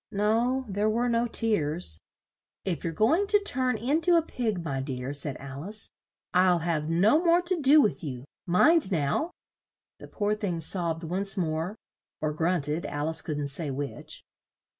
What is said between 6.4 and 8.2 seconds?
have no more to do with